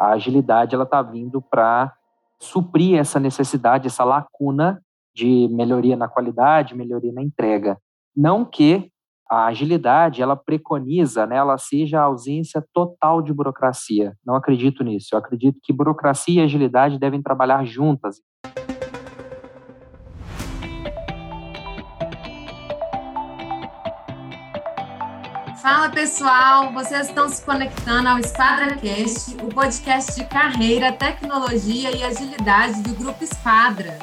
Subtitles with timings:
[0.00, 1.92] A agilidade ela está vindo para
[2.40, 4.80] suprir essa necessidade, essa lacuna
[5.14, 7.76] de melhoria na qualidade, melhoria na entrega.
[8.16, 8.90] Não que
[9.30, 14.16] a agilidade ela preconiza, né, ela seja a ausência total de burocracia.
[14.24, 15.08] Não acredito nisso.
[15.12, 18.22] Eu acredito que burocracia e agilidade devem trabalhar juntas.
[25.60, 32.80] Fala pessoal, vocês estão se conectando ao EsquadraCast, o podcast de carreira, tecnologia e agilidade
[32.80, 33.98] do Grupo Esquadra.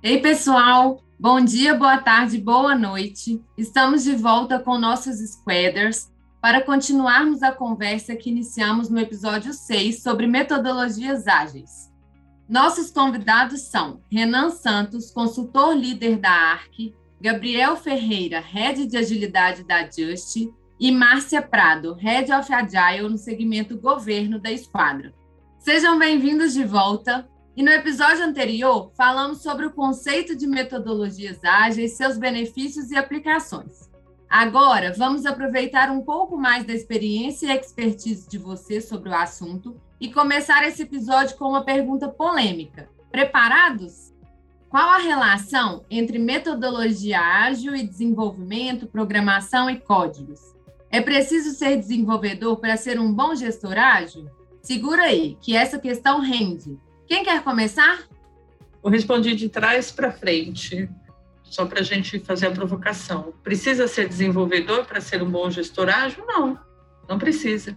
[0.00, 3.42] Ei pessoal, bom dia, boa tarde, boa noite.
[3.56, 6.08] Estamos de volta com nossos Squaders
[6.48, 11.92] para continuarmos a conversa que iniciamos no episódio 6 sobre metodologias ágeis.
[12.48, 19.82] Nossos convidados são Renan Santos, consultor líder da ARC, Gabriel Ferreira, head de agilidade da
[19.82, 20.48] Just,
[20.80, 25.12] e Márcia Prado, head of Agile no segmento governo da Esquadra.
[25.58, 27.28] Sejam bem-vindos de volta.
[27.54, 33.88] E no episódio anterior, falamos sobre o conceito de metodologias ágeis, seus benefícios e aplicações.
[34.28, 39.80] Agora, vamos aproveitar um pouco mais da experiência e expertise de você sobre o assunto
[39.98, 42.90] e começar esse episódio com uma pergunta polêmica.
[43.10, 44.12] Preparados?
[44.68, 50.40] Qual a relação entre metodologia ágil e desenvolvimento, programação e códigos?
[50.90, 54.28] É preciso ser desenvolvedor para ser um bom gestor ágil?
[54.62, 56.78] Segura aí, que essa questão rende.
[57.06, 58.06] Quem quer começar?
[58.82, 60.86] Vou responder de trás para frente
[61.50, 63.32] só para a gente fazer a provocação.
[63.42, 66.24] Precisa ser desenvolvedor para ser um bom gestor ágil?
[66.26, 66.58] Não,
[67.08, 67.76] não precisa.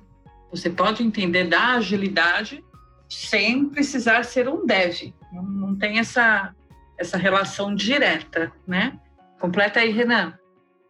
[0.51, 2.63] Você pode entender da agilidade
[3.09, 5.13] sem precisar ser um dev.
[5.31, 6.53] Não, não tem essa,
[6.97, 8.99] essa relação direta, né?
[9.39, 10.33] Completa aí, Renan.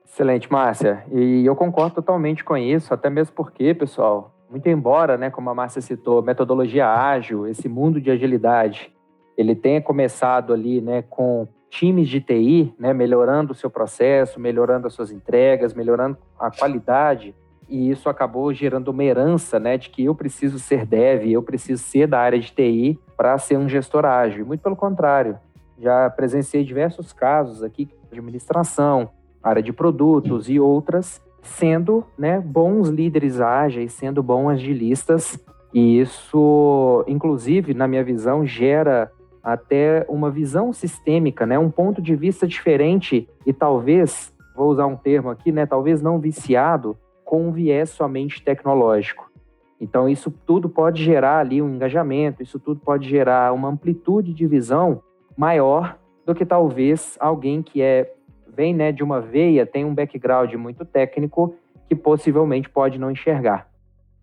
[0.06, 1.06] Excelente, Márcia.
[1.12, 5.56] E eu concordo totalmente com isso, até mesmo porque, pessoal, muito embora, né, como a
[5.56, 8.91] Márcia citou, metodologia ágil, esse mundo de agilidade,
[9.38, 14.86] ele tenha começado ali, né, com times de TI, né, melhorando o seu processo, melhorando
[14.86, 17.34] as suas entregas, melhorando a qualidade,
[17.70, 21.82] e isso acabou gerando uma herança, né, de que eu preciso ser dev, eu preciso
[21.82, 24.46] ser da área de TI para ser um gestor ágil.
[24.46, 25.40] Muito pelo contrário,
[25.80, 29.09] já presenciei diversos casos aqui de administração,
[29.42, 35.40] área de produtos e outras, sendo né, bons líderes ágeis, sendo bons agilistas,
[35.74, 39.09] e isso, inclusive, na minha visão, gera
[39.44, 41.57] até uma visão sistêmica, né?
[41.57, 45.66] um ponto de vista diferente e talvez, vou usar um termo aqui, né?
[45.66, 49.31] talvez não viciado, com um viés somente tecnológico.
[49.79, 54.46] Então, isso tudo pode gerar ali um engajamento, isso tudo pode gerar uma amplitude de
[54.46, 55.02] visão
[55.35, 58.13] maior do que talvez alguém que é
[58.53, 61.56] vem né, de uma veia, tem um background muito técnico,
[61.88, 63.68] que possivelmente pode não enxergar.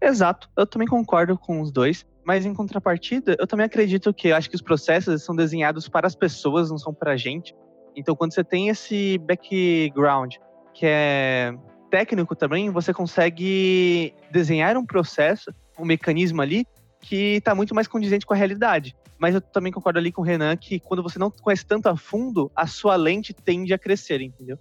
[0.01, 2.07] Exato, eu também concordo com os dois.
[2.29, 6.15] Mas em contrapartida, eu também acredito que acho que os processos são desenhados para as
[6.15, 7.57] pessoas, não são para a gente.
[7.97, 10.35] Então, quando você tem esse background
[10.75, 11.55] que é
[11.91, 16.67] técnico também, você consegue desenhar um processo, um mecanismo ali
[17.01, 18.95] que está muito mais condizente com a realidade.
[19.19, 21.97] Mas eu também concordo ali com o Renan que quando você não conhece tanto a
[21.97, 24.59] fundo, a sua lente tende a crescer, entendeu?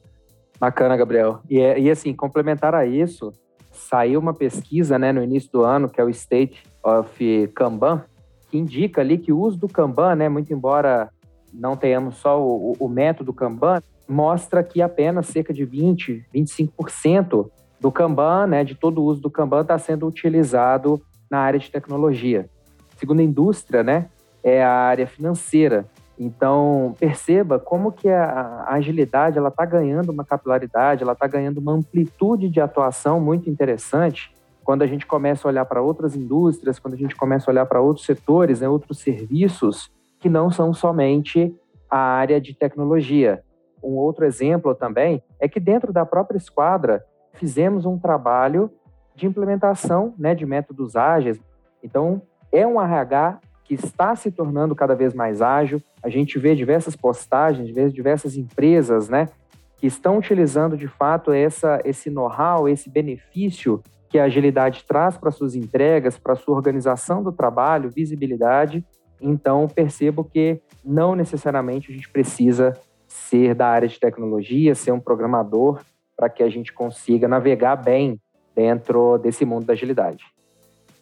[0.58, 1.42] Bacana, Gabriel.
[1.50, 3.34] E, é, e assim, complementar a isso,
[3.74, 8.04] saiu uma pesquisa né, no início do ano, que é o State of Kanban,
[8.50, 11.10] que indica ali que o uso do Kanban, né, muito embora
[11.54, 17.50] não tenhamos só o, o método Kanban, mostra que apenas cerca de 20, 25%
[17.80, 21.70] do Kanban, né, de todo o uso do Kanban está sendo utilizado na área de
[21.70, 22.50] tecnologia.
[22.96, 24.08] Segundo a indústria, né,
[24.42, 25.86] é a área financeira.
[26.18, 28.24] Então, perceba como que a,
[28.66, 33.50] a agilidade ela está ganhando uma capilaridade, ela está ganhando uma amplitude de atuação muito
[33.50, 34.32] interessante
[34.68, 37.66] quando a gente começa a olhar para outras indústrias, quando a gente começa a olhar
[37.66, 39.90] para outros setores, né, outros serviços
[40.20, 41.56] que não são somente
[41.90, 43.42] a área de tecnologia.
[43.82, 47.02] Um outro exemplo também é que dentro da própria esquadra
[47.32, 48.70] fizemos um trabalho
[49.16, 51.40] de implementação né, de métodos ágeis.
[51.82, 52.22] Então,
[52.52, 55.82] é um RH que está se tornando cada vez mais ágil.
[56.04, 59.30] A gente vê diversas postagens, vê diversas empresas né,
[59.78, 65.32] que estão utilizando de fato essa, esse know-how, esse benefício que a agilidade traz para
[65.32, 68.86] suas entregas, para sua organização do trabalho, visibilidade.
[69.22, 72.74] Então, percebo que não necessariamente a gente precisa
[73.08, 75.82] ser da área de tecnologia, ser um programador,
[76.16, 78.20] para que a gente consiga navegar bem
[78.56, 80.24] dentro desse mundo da agilidade.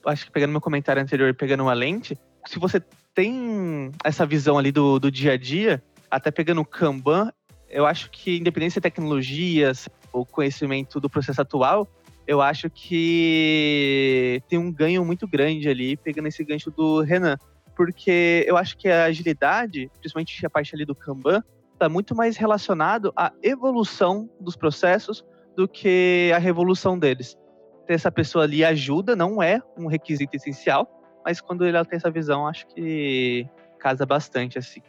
[0.06, 2.82] Acho que pegando meu comentário anterior e pegando uma lente, se você
[3.14, 5.82] tem essa visão ali do, do dia a dia,
[6.12, 7.32] até pegando o Kanban,
[7.70, 11.88] eu acho que independência de tecnologias, o conhecimento do processo atual,
[12.28, 17.38] eu acho que tem um ganho muito grande ali, pegando esse gancho do Renan.
[17.76, 21.44] Porque eu acho que a agilidade, principalmente a parte ali do Kanban,
[21.74, 25.26] está muito mais relacionado à evolução dos processos
[25.56, 27.38] do que a revolução deles.
[27.86, 30.90] Ter essa pessoa ali ajuda, não é um requisito essencial,
[31.24, 33.48] mas quando ela tem essa visão, acho que
[33.78, 34.82] casa bastante assim.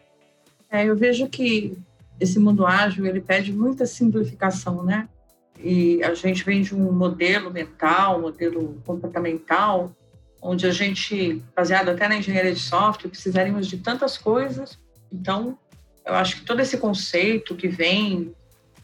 [0.70, 1.76] É, eu vejo que
[2.18, 5.08] esse mundo ágil ele pede muita simplificação, né?
[5.58, 9.94] E a gente vem de um modelo mental, modelo comportamental,
[10.40, 14.78] onde a gente, baseado até na engenharia de software, precisaríamos de tantas coisas.
[15.12, 15.58] Então,
[16.04, 18.34] eu acho que todo esse conceito que vem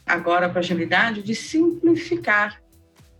[0.04, 2.60] agora com a agilidade de simplificar,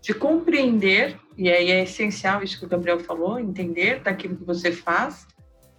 [0.01, 4.73] de compreender, e aí é essencial isso que o Gabriel falou, entender daquilo que você
[4.73, 5.27] faz,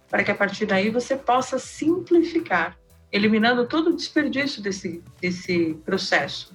[0.08, 2.78] para que a partir daí você possa simplificar,
[3.12, 6.54] eliminando todo o desperdício desse, desse processo.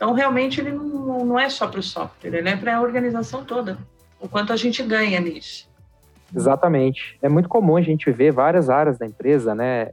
[0.00, 3.44] Então, realmente, ele não, não é só para o software, ele é para a organização
[3.44, 3.76] toda,
[4.18, 5.68] o quanto a gente ganha nisso.
[6.34, 7.18] Exatamente.
[7.20, 9.90] É muito comum a gente ver várias áreas da empresa, né?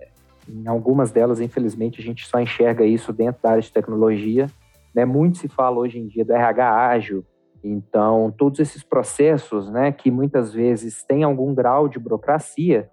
[0.47, 4.49] Em algumas delas, infelizmente, a gente só enxerga isso dentro da área de tecnologia.
[4.95, 5.03] Né?
[5.03, 7.25] Muito se fala hoje em dia do RH ágil.
[7.61, 12.89] Então, todos esses processos, né, que muitas vezes têm algum grau de burocracia,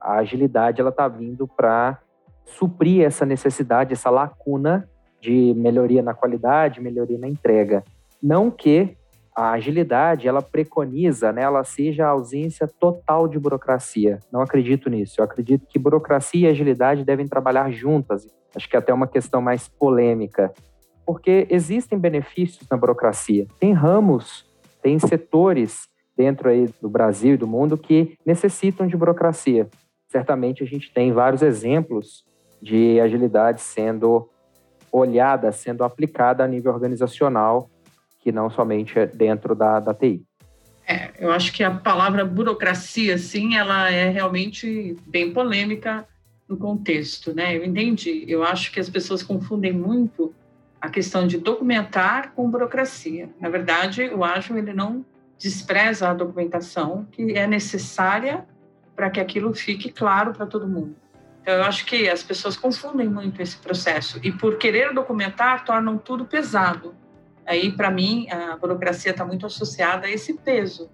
[0.00, 2.00] a agilidade ela está vindo para
[2.44, 4.88] suprir essa necessidade, essa lacuna
[5.20, 7.84] de melhoria na qualidade, melhoria na entrega.
[8.22, 8.96] Não que
[9.36, 14.18] a agilidade ela preconiza, né, ela seja a ausência total de burocracia.
[14.32, 15.20] Não acredito nisso.
[15.20, 18.26] Eu acredito que burocracia e agilidade devem trabalhar juntas.
[18.54, 20.54] Acho que é até uma questão mais polêmica,
[21.04, 23.46] porque existem benefícios na burocracia.
[23.60, 24.46] Tem ramos,
[24.82, 25.86] tem setores
[26.16, 29.68] dentro aí do Brasil e do mundo que necessitam de burocracia.
[30.08, 32.24] Certamente a gente tem vários exemplos
[32.62, 34.30] de agilidade sendo
[34.96, 37.70] olhada, sendo aplicada a nível organizacional
[38.20, 40.24] que não somente é dentro da, da TI.
[40.86, 46.06] É, eu acho que a palavra burocracia, sim, ela é realmente bem polêmica
[46.48, 47.56] no contexto, né?
[47.56, 48.24] Eu entendi.
[48.28, 50.34] Eu acho que as pessoas confundem muito
[50.80, 53.28] a questão de documentar com burocracia.
[53.40, 55.04] Na verdade, o ágil ele não
[55.38, 58.46] despreza a documentação que é necessária
[58.94, 60.96] para que aquilo fique claro para todo mundo.
[61.46, 65.96] Então, eu acho que as pessoas confundem muito esse processo e, por querer documentar, tornam
[65.96, 66.92] tudo pesado.
[67.46, 70.90] Aí, para mim, a burocracia está muito associada a esse peso.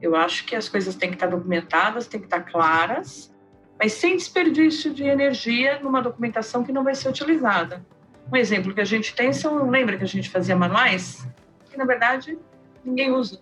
[0.00, 3.30] Eu acho que as coisas têm que estar documentadas, têm que estar claras,
[3.78, 7.84] mas sem desperdício de energia numa documentação que não vai ser utilizada.
[8.32, 11.28] Um exemplo que a gente tem são, lembra que a gente fazia manuais?
[11.68, 12.38] Que, na verdade,
[12.82, 13.38] ninguém usa.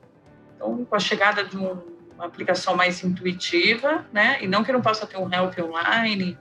[0.57, 1.79] Então, com a chegada de um,
[2.17, 6.37] uma aplicação mais intuitiva, né, e não que não possa ter um help online,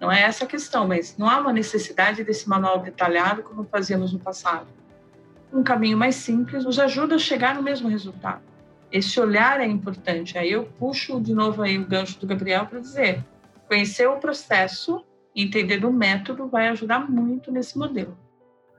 [0.00, 4.12] não é essa a questão, mas não há uma necessidade desse manual detalhado como fazíamos
[4.12, 4.66] no passado
[5.52, 8.42] um caminho mais simples nos ajuda a chegar no mesmo resultado.
[8.90, 10.38] Esse olhar é importante.
[10.38, 13.24] Aí eu puxo de novo aí o gancho do Gabriel para dizer,
[13.66, 15.04] conhecer o processo,
[15.34, 18.16] entender do método vai ajudar muito nesse modelo.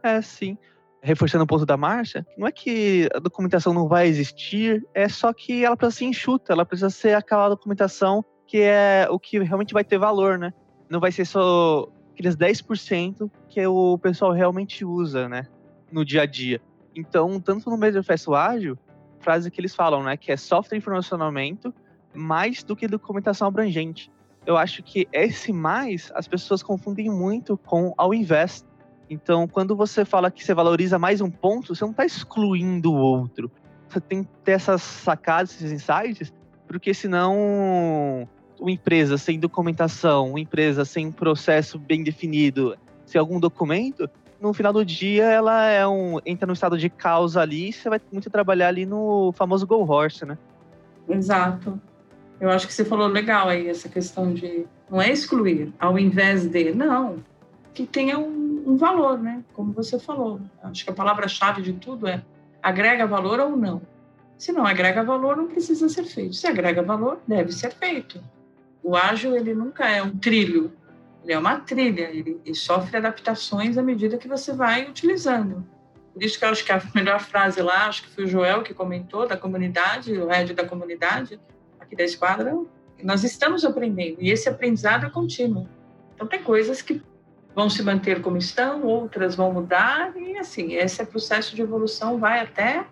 [0.04, 0.58] É, sim.
[1.02, 5.32] Reforçando o ponto da Márcia, não é que a documentação não vai existir, é só
[5.32, 9.74] que ela precisa ser enxuta, ela precisa ser aquela documentação que é o que realmente
[9.74, 10.52] vai ter valor, né?
[10.90, 15.48] Não vai ser só aqueles 10% que o pessoal realmente usa, né?
[15.92, 16.62] no dia a dia.
[16.96, 18.78] Então, tanto no manifesto ágil,
[19.20, 21.74] frase que eles falam, né, que é software informacionamento
[22.14, 24.12] mais do que documentação abrangente.
[24.46, 28.66] Eu acho que esse mais as pessoas confundem muito com ao invés.
[29.10, 32.98] Então, quando você fala que você valoriza mais um ponto, você não está excluindo o
[32.98, 33.52] outro.
[33.88, 36.34] Você tem que ter essas sacadas, esses insights,
[36.68, 38.28] porque senão
[38.60, 42.76] uma empresa sem documentação, uma empresa sem um processo bem definido,
[43.06, 47.42] sem algum documento, no final do dia ela é um entra no estado de causa
[47.42, 50.38] ali e você vai muito trabalhar ali no famoso go horse, né?
[51.08, 51.80] Exato.
[52.40, 56.46] Eu acho que você falou legal aí essa questão de não é excluir, ao invés
[56.48, 57.18] de não,
[57.74, 59.44] que tenha um, um valor, né?
[59.54, 60.40] Como você falou.
[60.64, 62.24] Acho que a palavra-chave de tudo é
[62.64, 63.82] agrega valor ou não.
[64.38, 66.34] Se não agrega valor, não precisa ser feito.
[66.34, 68.24] Se agrega valor, deve ser feito.
[68.84, 70.74] O ágil ele nunca é um trilho,
[71.24, 75.66] ele é uma trilha, ele, ele, sofre adaptações à medida que você vai utilizando.
[76.14, 78.64] Por isso que eu acho que a melhor frase lá, acho que foi o Joel
[78.64, 81.40] que comentou, da comunidade, o head da comunidade,
[81.80, 82.54] aqui da esquadra,
[83.04, 85.68] nós estamos aprendendo, e esse aprendizado é contínuo.
[86.16, 87.02] Então, tem coisas que
[87.56, 92.40] vão se manter como estão, outras vão mudar, e assim, esse processo de evolução vai
[92.40, 92.86] até.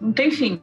[0.00, 0.62] não tem fim.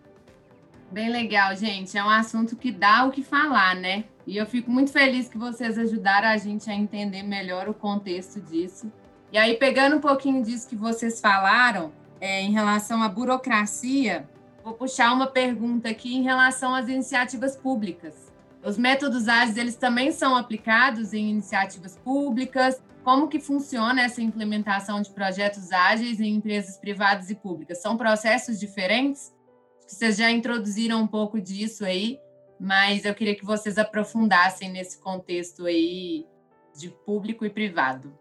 [0.92, 1.98] Bem legal, gente.
[1.98, 4.06] É um assunto que dá o que falar, né?
[4.26, 8.42] E eu fico muito feliz que vocês ajudaram a gente a entender melhor o contexto
[8.42, 8.92] disso.
[9.32, 14.28] E aí, pegando um pouquinho disso que vocês falaram, é, em relação à burocracia,
[14.64, 18.34] vou puxar uma pergunta aqui em relação às iniciativas públicas.
[18.64, 22.82] Os métodos ágeis, eles também são aplicados em iniciativas públicas?
[23.04, 27.80] Como que funciona essa implementação de projetos ágeis em empresas privadas e públicas?
[27.80, 29.32] São processos diferentes?
[29.86, 32.20] Vocês já introduziram um pouco disso aí,
[32.60, 36.26] mas eu queria que vocês aprofundassem nesse contexto aí
[36.78, 38.12] de público e privado.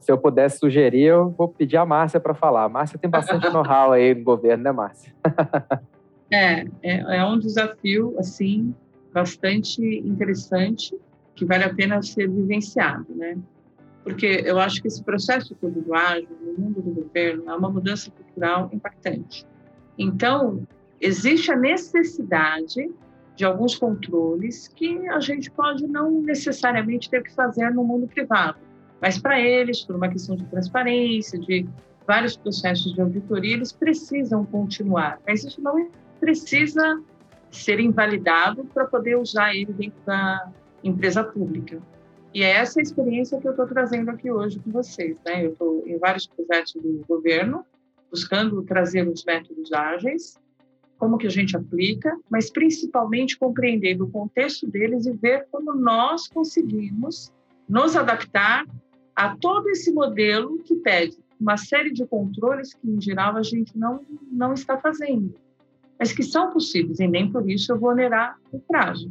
[0.00, 2.64] Se eu pudesse sugerir, eu vou pedir a Márcia para falar.
[2.64, 5.14] A Márcia tem bastante know-how aí no governo, né, Márcia?
[6.32, 8.74] é, é, é um desafio, assim,
[9.12, 10.96] bastante interessante,
[11.34, 13.36] que vale a pena ser vivenciado, né?
[14.02, 17.70] Porque eu acho que esse processo todo do ágil, no mundo do governo, é uma
[17.70, 19.46] mudança cultural impactante.
[19.98, 20.66] Então,
[20.98, 22.90] existe a necessidade
[23.40, 28.58] de alguns controles que a gente pode não necessariamente ter que fazer no mundo privado,
[29.00, 31.66] mas para eles, por uma questão de transparência, de
[32.06, 35.88] vários processos de auditoria, eles precisam continuar, mas isso não
[36.20, 37.02] precisa
[37.50, 40.52] ser invalidado para poder usar ele dentro da
[40.84, 41.80] empresa pública.
[42.34, 45.16] E é essa experiência que eu estou trazendo aqui hoje com vocês.
[45.24, 45.46] Né?
[45.46, 47.64] Eu estou em vários projetos do governo,
[48.10, 50.38] buscando trazer os métodos ágeis
[51.00, 56.28] como que a gente aplica, mas principalmente compreendendo o contexto deles e ver como nós
[56.28, 57.32] conseguimos
[57.66, 58.66] nos adaptar
[59.16, 63.76] a todo esse modelo que pede uma série de controles que, em geral, a gente
[63.78, 65.34] não, não está fazendo,
[65.98, 69.10] mas que são possíveis, e nem por isso eu vou onerar o prazo.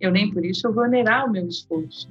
[0.00, 2.08] Eu nem por isso eu vou onerar o meu esforço.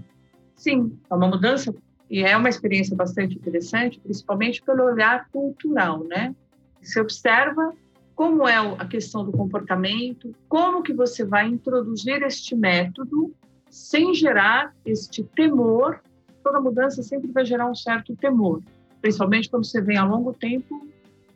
[0.54, 1.74] Sim, é uma mudança
[2.10, 6.36] e é uma experiência bastante interessante, principalmente pelo olhar cultural, né?
[6.82, 7.74] Se observa
[8.18, 13.32] como é a questão do comportamento, como que você vai introduzir este método
[13.70, 16.02] sem gerar este temor.
[16.44, 18.64] Toda mudança sempre vai gerar um certo temor,
[19.02, 20.88] principalmente quando você vem a longo tempo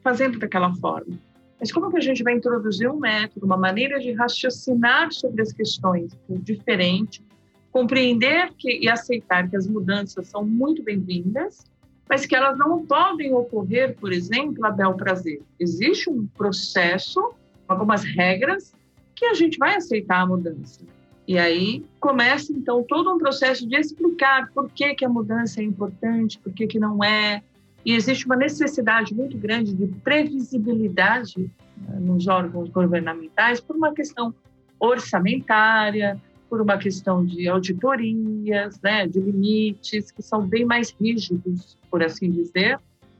[0.04, 1.20] fazendo daquela forma.
[1.60, 5.54] Mas como que a gente vai introduzir um método, uma maneira de raciocinar sobre as
[5.54, 7.24] questões diferente,
[7.72, 11.64] compreender que, e aceitar que as mudanças são muito bem-vindas,
[12.12, 15.42] mas que elas não podem ocorrer, por exemplo, a bel prazer.
[15.58, 17.34] Existe um processo,
[17.66, 18.74] algumas regras,
[19.16, 20.82] que a gente vai aceitar a mudança.
[21.26, 25.64] E aí começa, então, todo um processo de explicar por que, que a mudança é
[25.64, 27.42] importante, por que, que não é.
[27.86, 34.36] E existe uma necessidade muito grande de previsibilidade né, nos órgãos governamentais por uma questão
[34.78, 36.22] orçamentária,
[36.52, 42.30] por uma questão de auditorias, né, de limites que são bem mais rígidos, por assim
[42.30, 42.78] dizer,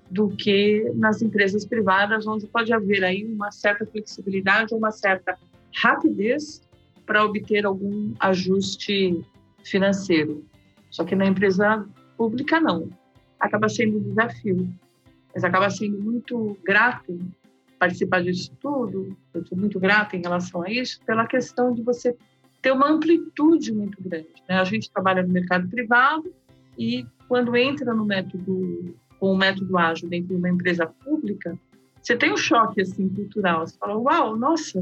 [0.10, 5.38] do que nas empresas privadas, onde pode haver aí uma certa flexibilidade, uma certa
[5.74, 6.62] rapidez
[7.06, 9.24] para obter algum ajuste
[9.64, 10.44] financeiro.
[10.90, 12.90] Só que na empresa pública não.
[13.40, 14.70] Acaba sendo um desafio,
[15.34, 17.18] mas acaba sendo muito grato
[17.80, 19.16] participar disso tudo.
[19.34, 22.14] Eu estou muito grata em relação a isso pela questão de você
[22.62, 24.30] ter uma amplitude muito grande.
[24.48, 24.60] Né?
[24.60, 26.32] A gente trabalha no mercado privado
[26.78, 31.58] e quando entra no método com o método ágil dentro de uma empresa pública,
[32.02, 33.66] você tem um choque assim cultural.
[33.66, 34.82] Você fala, uau, nossa.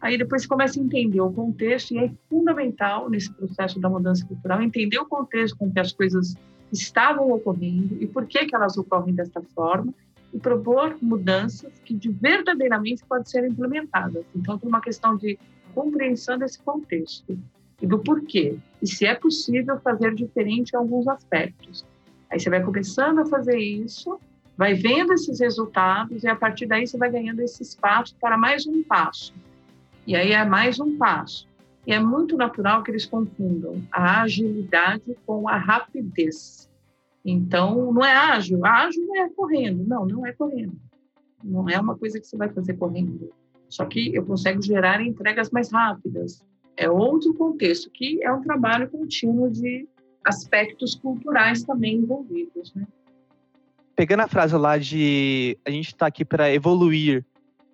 [0.00, 4.26] Aí depois você começa a entender o contexto e é fundamental nesse processo da mudança
[4.26, 6.34] cultural entender o contexto com que as coisas
[6.72, 9.94] estavam ocorrendo e por que que elas ocorrem desta forma
[10.32, 14.24] e propor mudanças que de verdadeiramente podem ser implementadas.
[14.34, 15.38] Então, por uma questão de
[15.74, 17.38] compreensão desse contexto
[17.82, 21.84] e do porquê, e se é possível fazer diferente em alguns aspectos.
[22.30, 24.18] Aí você vai começando a fazer isso,
[24.56, 28.66] vai vendo esses resultados, e a partir daí você vai ganhando esse espaço para mais
[28.66, 29.34] um passo.
[30.06, 31.48] E aí é mais um passo.
[31.86, 36.70] E é muito natural que eles confundam a agilidade com a rapidez.
[37.24, 38.64] Então, não é ágil.
[38.64, 39.84] Ágil é correndo.
[39.86, 40.76] Não, não é correndo.
[41.42, 43.30] Não é uma coisa que você vai fazer correndo.
[43.74, 46.46] Só que eu consigo gerar entregas mais rápidas.
[46.76, 49.88] É outro contexto, que é um trabalho contínuo de
[50.24, 52.86] aspectos culturais também envolvidos, né?
[53.96, 57.24] Pegando a frase lá de a gente está aqui para evoluir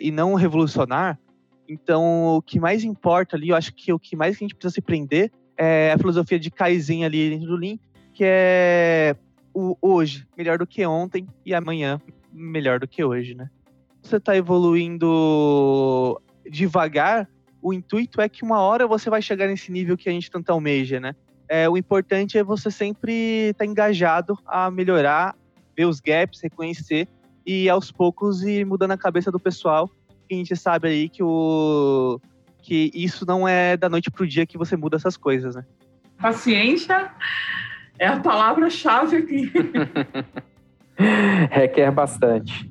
[0.01, 1.21] e não revolucionar,
[1.69, 4.77] então o que mais importa ali, eu acho que o que mais a gente precisa
[4.77, 7.77] se prender é a filosofia de Kaizen ali dentro do Lean,
[8.15, 9.15] que é
[9.53, 12.01] o hoje melhor do que ontem e amanhã
[12.33, 13.51] melhor do que hoje, né?
[14.03, 17.29] Você está evoluindo devagar,
[17.63, 20.51] o intuito é que uma hora você vai chegar nesse nível que a gente tanto
[20.51, 21.15] almeja, né?
[21.49, 25.35] É, o importante é você sempre estar tá engajado a melhorar,
[25.77, 27.09] ver os gaps, reconhecer
[27.45, 29.91] e aos poucos ir mudando a cabeça do pessoal.
[30.31, 32.21] a gente sabe aí que o
[32.63, 35.65] que isso não é da noite pro dia que você muda essas coisas, né?
[36.19, 37.11] Paciência
[37.99, 39.53] é a palavra-chave aqui.
[41.51, 42.71] Requer bastante.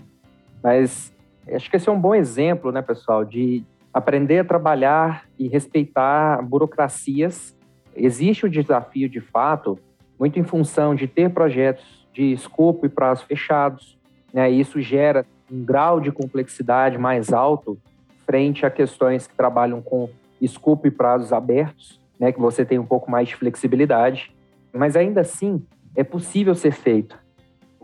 [0.64, 1.12] Mas
[1.56, 3.64] acho que esse é um bom exemplo, né, pessoal, de
[3.94, 7.56] aprender a trabalhar e respeitar burocracias.
[7.96, 9.78] Existe o desafio, de fato,
[10.20, 13.98] muito em função de ter projetos de escopo e prazo fechados.
[14.34, 14.50] Né?
[14.50, 17.78] Isso gera um grau de complexidade mais alto
[18.26, 22.32] frente a questões que trabalham com escopo e prazos abertos, né?
[22.32, 24.32] que você tem um pouco mais de flexibilidade.
[24.72, 25.66] Mas ainda assim,
[25.96, 27.18] é possível ser feito.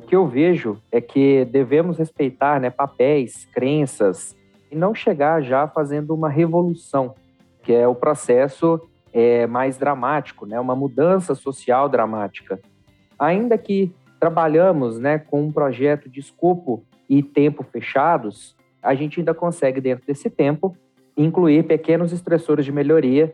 [0.07, 4.35] Que eu vejo é que devemos respeitar né, papéis, crenças,
[4.71, 7.15] e não chegar já fazendo uma revolução,
[7.63, 8.79] que é o processo
[9.13, 12.59] é, mais dramático, né, uma mudança social dramática.
[13.17, 19.33] Ainda que trabalhamos né, com um projeto de escopo e tempo fechados, a gente ainda
[19.33, 20.75] consegue, dentro desse tempo,
[21.17, 23.33] incluir pequenos estressores de melhoria,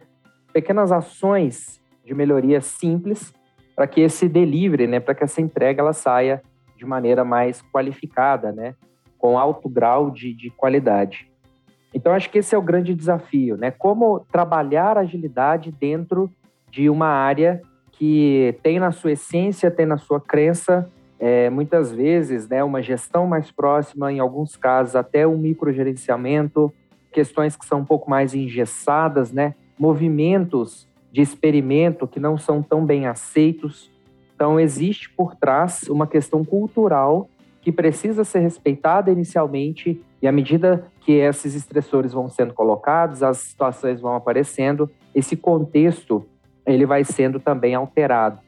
[0.53, 3.33] pequenas ações de melhoria simples
[3.75, 6.41] para que esse delivery, né, para que essa entrega ela saia
[6.81, 8.73] de maneira mais qualificada, né,
[9.19, 11.29] com alto grau de, de qualidade.
[11.93, 13.69] Então, acho que esse é o grande desafio, né?
[13.69, 16.31] Como trabalhar agilidade dentro
[16.71, 17.61] de uma área
[17.91, 23.27] que tem na sua essência, tem na sua crença, é, muitas vezes, né, uma gestão
[23.27, 26.73] mais próxima, em alguns casos até um microgerenciamento,
[27.11, 32.83] questões que são um pouco mais engessadas, né, movimentos de experimento que não são tão
[32.83, 33.90] bem aceitos.
[34.41, 37.29] Então, existe por trás uma questão cultural
[37.61, 43.37] que precisa ser respeitada inicialmente e à medida que esses estressores vão sendo colocados, as
[43.37, 46.25] situações vão aparecendo, esse contexto
[46.65, 48.39] ele vai sendo também alterado.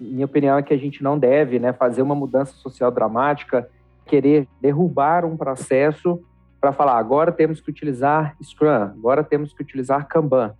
[0.00, 3.68] Minha opinião é que a gente não deve né, fazer uma mudança social dramática,
[4.06, 6.18] querer derrubar um processo
[6.58, 10.54] para falar agora temos que utilizar Scrum, agora temos que utilizar Kanban.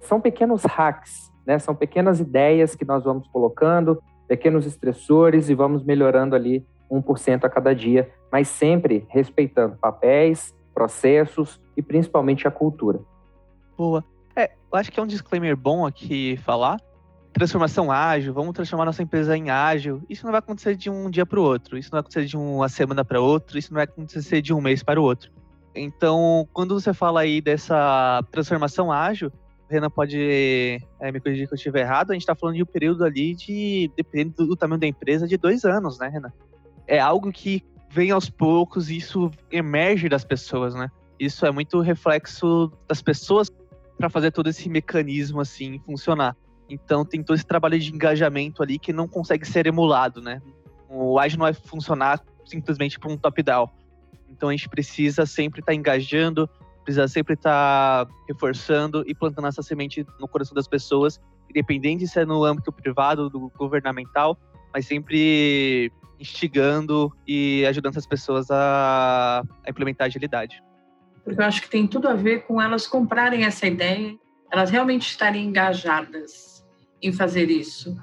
[0.00, 1.60] São pequenos hacks, né?
[1.60, 4.02] são pequenas ideias que nós vamos colocando,
[4.32, 11.60] pequenos estressores e vamos melhorando ali 1% a cada dia, mas sempre respeitando papéis, processos
[11.76, 12.98] e principalmente a cultura.
[13.76, 14.02] Boa.
[14.34, 16.80] É, eu acho que é um disclaimer bom aqui falar.
[17.34, 20.02] Transformação ágil, vamos transformar nossa empresa em ágil.
[20.08, 22.34] Isso não vai acontecer de um dia para o outro, isso não vai acontecer de
[22.38, 25.30] uma semana para outra, isso não vai acontecer de um mês para o outro.
[25.74, 29.30] Então, quando você fala aí dessa transformação ágil,
[29.72, 32.66] Renan pode é, me corrigir que eu estiver errado, a gente está falando de um
[32.66, 36.32] período ali de, dependendo do tamanho da empresa, de dois anos, né, Renan?
[36.86, 40.90] é algo que vem aos poucos e isso emerge das pessoas, né?
[41.18, 43.50] Isso é muito reflexo das pessoas
[43.98, 46.36] para fazer todo esse mecanismo assim funcionar.
[46.68, 50.40] Então tem todo esse trabalho de engajamento ali que não consegue ser emulado, né?
[50.88, 53.68] O Agile não vai funcionar simplesmente por um top-down.
[54.28, 56.48] Então a gente precisa sempre estar tá engajando,
[56.84, 62.20] precisa sempre estar tá reforçando e plantando essa semente no coração das pessoas, independente se
[62.20, 64.38] é no âmbito privado, do governamental,
[64.72, 70.62] mas sempre instigando e ajudando as pessoas a, a implementar agilidade.
[71.24, 74.16] Porque eu acho que tem tudo a ver com elas comprarem essa ideia,
[74.50, 76.64] elas realmente estarem engajadas
[77.00, 77.96] em fazer isso.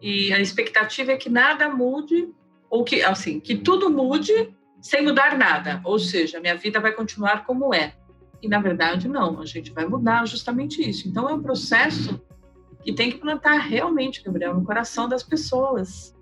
[0.00, 2.28] E a expectativa é que nada mude,
[2.68, 5.80] ou que, assim, que tudo mude sem mudar nada.
[5.84, 7.94] Ou seja, minha vida vai continuar como é.
[8.42, 9.40] E, na verdade, não.
[9.40, 11.08] A gente vai mudar justamente isso.
[11.08, 12.20] Então, é um processo
[12.82, 16.14] que tem que plantar realmente, Gabriel, no coração das pessoas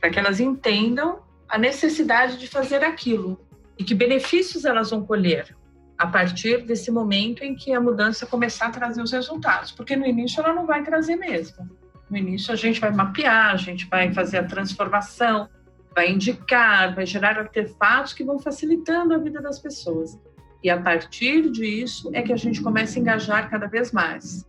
[0.00, 3.38] para que elas entendam a necessidade de fazer aquilo
[3.76, 5.56] e que benefícios elas vão colher
[5.96, 10.06] a partir desse momento em que a mudança começar a trazer os resultados, porque no
[10.06, 11.68] início ela não vai trazer mesmo.
[12.08, 15.48] No início a gente vai mapear, a gente vai fazer a transformação,
[15.94, 20.16] vai indicar, vai gerar artefatos que vão facilitando a vida das pessoas.
[20.62, 24.44] E a partir disso é que a gente começa a engajar cada vez mais.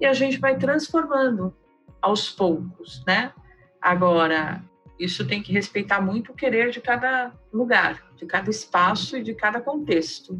[0.00, 1.54] E a gente vai transformando
[2.02, 3.32] aos poucos, né?
[3.80, 4.62] Agora,
[4.98, 9.34] isso tem que respeitar muito o querer de cada lugar, de cada espaço e de
[9.34, 10.38] cada contexto,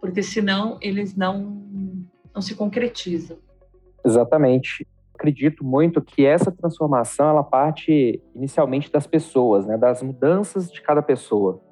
[0.00, 1.40] porque senão eles não,
[2.34, 3.38] não se concretizam.
[4.04, 4.86] Exatamente.
[5.14, 11.02] Acredito muito que essa transformação ela parte inicialmente das pessoas, né, das mudanças de cada
[11.02, 11.62] pessoa.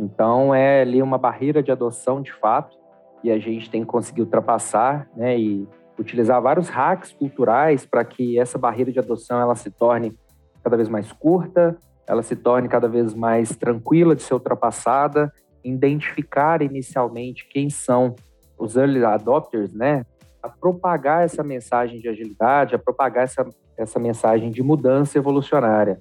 [0.00, 2.74] Então é ali uma barreira de adoção de fato
[3.22, 8.38] e a gente tem que conseguir ultrapassar, né, e utilizar vários hacks culturais para que
[8.38, 10.16] essa barreira de adoção ela se torne
[10.64, 15.30] cada vez mais curta, ela se torne cada vez mais tranquila de ser ultrapassada,
[15.62, 18.14] identificar inicialmente quem são
[18.58, 20.06] os early adopters, né?
[20.42, 26.00] A propagar essa mensagem de agilidade, a propagar essa, essa mensagem de mudança evolucionária.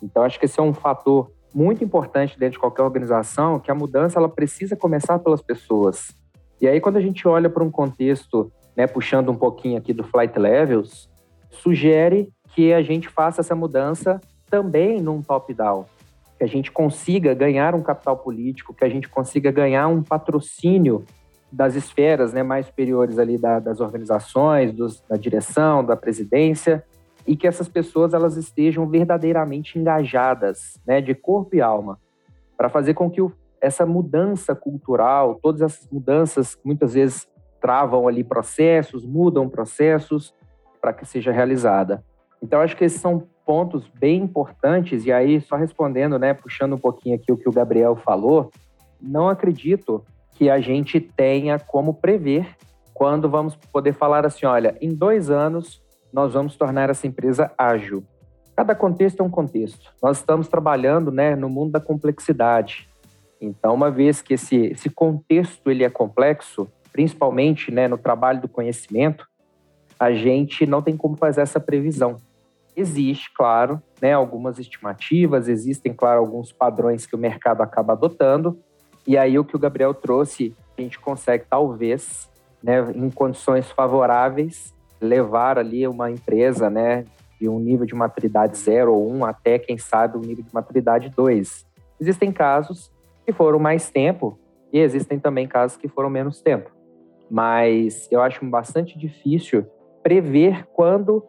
[0.00, 3.74] Então, acho que esse é um fator muito importante dentro de qualquer organização, que a
[3.74, 6.14] mudança ela precisa começar pelas pessoas.
[6.60, 10.04] E aí, quando a gente olha para um contexto, né, puxando um pouquinho aqui do
[10.04, 11.10] Flight Levels,
[11.50, 15.86] sugere que a gente faça essa mudança também num top-down,
[16.38, 21.04] que a gente consiga ganhar um capital político, que a gente consiga ganhar um patrocínio
[21.50, 26.82] das esferas né, mais superiores ali da, das organizações, dos, da direção, da presidência,
[27.26, 31.98] e que essas pessoas elas estejam verdadeiramente engajadas, né, de corpo e alma,
[32.56, 37.28] para fazer com que o, essa mudança cultural, todas essas mudanças muitas vezes
[37.60, 40.34] travam ali processos, mudam processos
[40.80, 42.04] para que seja realizada.
[42.42, 46.78] Então acho que esses são pontos bem importantes e aí só respondendo, né, puxando um
[46.78, 48.50] pouquinho aqui o que o Gabriel falou,
[49.00, 52.56] não acredito que a gente tenha como prever
[52.92, 55.82] quando vamos poder falar assim, olha, em dois anos
[56.12, 58.04] nós vamos tornar essa empresa ágil.
[58.54, 59.92] Cada contexto é um contexto.
[60.02, 62.88] Nós estamos trabalhando né, no mundo da complexidade.
[63.40, 68.48] Então, uma vez que esse, esse contexto ele é complexo, principalmente né, no trabalho do
[68.48, 69.26] conhecimento,
[69.98, 72.16] a gente não tem como fazer essa previsão.
[72.76, 78.58] Existe, claro, né, algumas estimativas, existem, claro, alguns padrões que o mercado acaba adotando,
[79.06, 82.30] e aí o que o Gabriel trouxe, a gente consegue, talvez,
[82.62, 87.04] né, em condições favoráveis, levar ali uma empresa, né,
[87.40, 90.54] de um nível de maturidade 0 ou 1 um, até, quem sabe, um nível de
[90.54, 91.66] maturidade 2.
[92.00, 92.90] Existem casos
[93.26, 94.38] que foram mais tempo
[94.72, 96.70] e existem também casos que foram menos tempo.
[97.30, 99.66] Mas eu acho bastante difícil
[100.02, 101.24] prever quando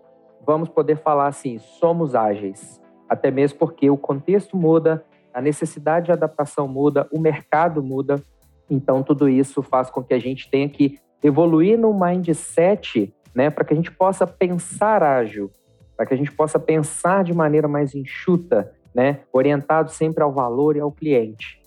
[0.46, 2.82] vamos poder falar assim, somos ágeis.
[3.08, 8.22] Até mesmo porque o contexto muda, a necessidade de adaptação muda, o mercado muda.
[8.70, 13.64] Então, tudo isso faz com que a gente tenha que evoluir no mindset né, para
[13.64, 15.52] que a gente possa pensar ágil,
[15.96, 20.76] para que a gente possa pensar de maneira mais enxuta, né, orientado sempre ao valor
[20.76, 21.62] e ao cliente.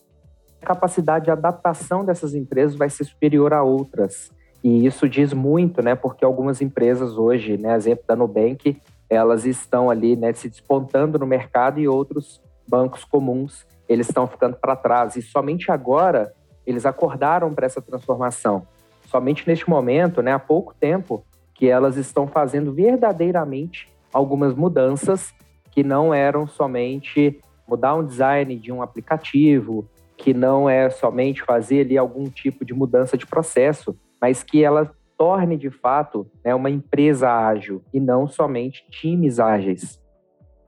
[0.62, 4.30] A capacidade de adaptação dessas empresas vai ser superior a outras.
[4.62, 9.90] E isso diz muito, né, porque algumas empresas hoje, né, exemplo da Nubank, elas estão
[9.90, 15.14] ali, né, se despontando no mercado e outros bancos comuns, eles estão ficando para trás.
[15.16, 16.32] E somente agora
[16.66, 18.66] eles acordaram para essa transformação.
[19.08, 21.24] Somente neste momento, né, há pouco tempo,
[21.56, 25.34] que elas estão fazendo verdadeiramente algumas mudanças
[25.70, 31.80] que não eram somente mudar um design de um aplicativo, que não é somente fazer
[31.80, 36.70] ali algum tipo de mudança de processo, mas que ela torne de fato né, uma
[36.70, 40.00] empresa ágil e não somente times ágeis.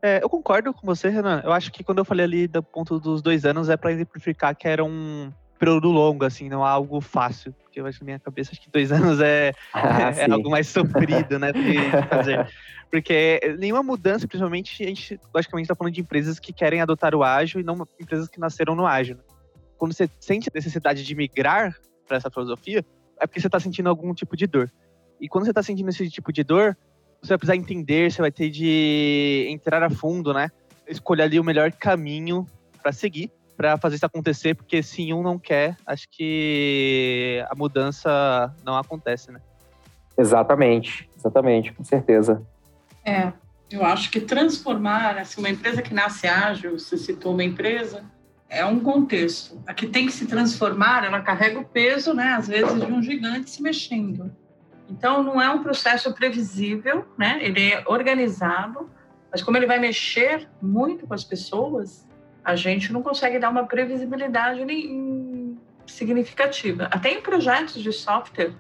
[0.03, 1.42] É, eu concordo com você, Renan.
[1.44, 4.55] Eu acho que quando eu falei ali do ponto dos dois anos é para exemplificar
[4.57, 7.55] que era um período longo, assim, não é algo fácil.
[7.78, 10.30] Porque eu acho que na minha cabeça acho que dois anos é, ah, é, é
[10.30, 11.52] algo mais sofrido, né?
[12.08, 12.48] fazer.
[12.90, 17.22] Porque nenhuma mudança, principalmente, a gente logicamente está falando de empresas que querem adotar o
[17.22, 19.16] ágil e não empresas que nasceram no ágil.
[19.16, 19.22] Né?
[19.76, 22.82] Quando você sente a necessidade de migrar para essa filosofia,
[23.20, 24.72] é porque você está sentindo algum tipo de dor.
[25.20, 26.76] E quando você está sentindo esse tipo de dor,
[27.20, 30.50] você vai precisar entender, você vai ter de entrar a fundo, né?
[30.88, 32.46] Escolher ali o melhor caminho
[32.82, 38.54] para seguir para fazer isso acontecer, porque se um não quer, acho que a mudança
[38.64, 39.40] não acontece, né?
[40.16, 42.40] Exatamente, exatamente, com certeza.
[43.04, 43.32] É,
[43.68, 48.04] eu acho que transformar, assim, uma empresa que nasce ágil, você citou uma empresa,
[48.48, 49.60] é um contexto.
[49.66, 53.02] A que tem que se transformar, ela carrega o peso, né, às vezes, de um
[53.02, 54.30] gigante se mexendo.
[54.88, 57.40] Então, não é um processo previsível, né?
[57.42, 58.88] Ele é organizado,
[59.32, 62.07] mas como ele vai mexer muito com as pessoas,
[62.48, 64.64] a gente não consegue dar uma previsibilidade
[65.87, 66.88] significativa.
[66.90, 68.54] Até em projetos de software,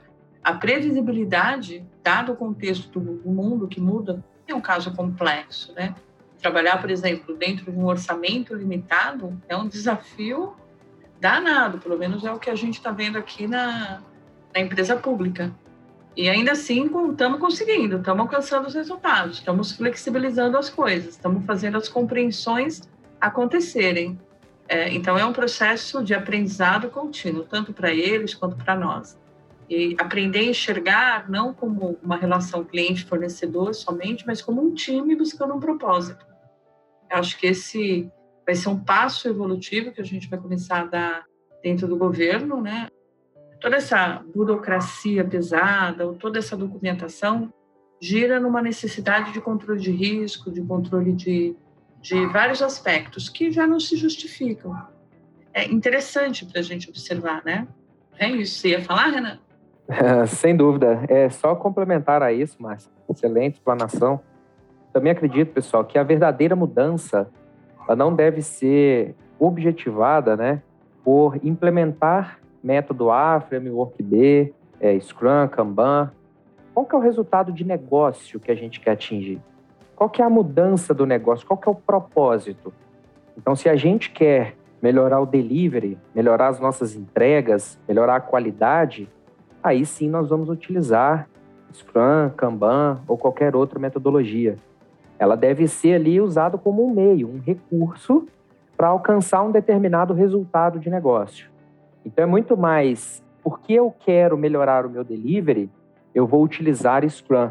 [0.44, 5.94] a previsibilidade, dado o contexto do mundo que muda, é um caso complexo, né?
[6.38, 10.54] Trabalhar, por exemplo, dentro de um orçamento limitado é um desafio
[11.18, 14.02] danado, pelo menos é o que a gente está vendo aqui na,
[14.54, 15.50] na empresa pública.
[16.14, 21.78] E ainda assim, estamos conseguindo, estamos alcançando os resultados, estamos flexibilizando as coisas, estamos fazendo
[21.78, 22.82] as compreensões
[23.20, 24.18] acontecerem.
[24.68, 29.18] É, então, é um processo de aprendizado contínuo, tanto para eles quanto para nós.
[29.68, 35.54] E aprender a enxergar não como uma relação cliente-fornecedor somente, mas como um time buscando
[35.54, 36.24] um propósito.
[37.10, 38.10] Eu acho que esse
[38.46, 41.24] vai ser um passo evolutivo que a gente vai começar a dar
[41.62, 42.88] dentro do governo, né?
[43.60, 47.52] Toda essa burocracia pesada, ou toda essa documentação
[48.00, 51.56] gira numa necessidade de controle de risco, de controle de
[52.00, 54.76] de vários aspectos que já não se justificam.
[55.52, 57.66] É interessante para a gente observar, né?
[58.18, 58.58] É isso.
[58.58, 59.38] Você ia falar, Renan?
[60.26, 61.04] Sem dúvida.
[61.08, 62.90] É só complementar a isso, Márcia.
[63.08, 64.20] Excelente explanação.
[64.92, 67.28] Também acredito, pessoal, que a verdadeira mudança
[67.86, 70.62] ela não deve ser objetivada, né,
[71.02, 76.12] por implementar método A, Framework B, é, Scrum, Kanban,
[76.74, 79.40] qual que é o resultado de negócio que a gente quer atingir?
[79.98, 81.44] Qual que é a mudança do negócio?
[81.44, 82.72] Qual que é o propósito?
[83.36, 89.08] Então, se a gente quer melhorar o delivery, melhorar as nossas entregas, melhorar a qualidade,
[89.60, 91.28] aí sim nós vamos utilizar
[91.72, 94.54] Scrum, Kanban ou qualquer outra metodologia.
[95.18, 98.24] Ela deve ser ali usada como um meio, um recurso
[98.76, 101.50] para alcançar um determinado resultado de negócio.
[102.04, 105.68] Então é muito mais porque eu quero melhorar o meu delivery,
[106.14, 107.50] eu vou utilizar Scrum.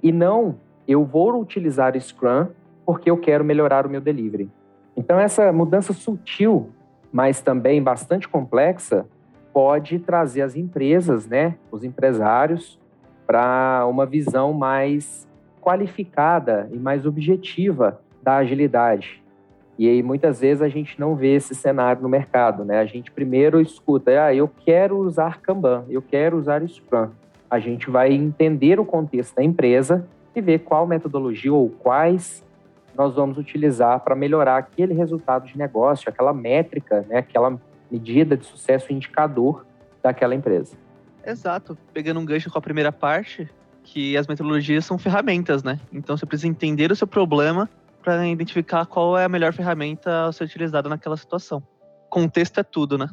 [0.00, 0.54] E não
[0.86, 2.48] eu vou utilizar Scrum
[2.84, 4.50] porque eu quero melhorar o meu delivery.
[4.96, 6.70] Então, essa mudança sutil,
[7.12, 9.06] mas também bastante complexa,
[9.52, 12.78] pode trazer as empresas, né, os empresários,
[13.26, 15.28] para uma visão mais
[15.60, 19.22] qualificada e mais objetiva da agilidade.
[19.78, 22.78] E aí, muitas vezes, a gente não vê esse cenário no mercado, né?
[22.78, 27.08] A gente primeiro escuta, ah, eu quero usar Kanban, eu quero usar Scrum.
[27.48, 32.44] A gente vai entender o contexto da empresa e ver qual metodologia ou quais
[32.94, 37.58] nós vamos utilizar para melhorar aquele resultado de negócio, aquela métrica, né, aquela
[37.90, 39.66] medida de sucesso indicador
[40.02, 40.76] daquela empresa.
[41.24, 41.76] Exato.
[41.92, 43.48] Pegando um gancho com a primeira parte,
[43.84, 45.78] que as metodologias são ferramentas, né?
[45.92, 47.68] Então você precisa entender o seu problema
[48.02, 51.62] para identificar qual é a melhor ferramenta a ser utilizada naquela situação.
[52.10, 53.08] Contexto é tudo, né?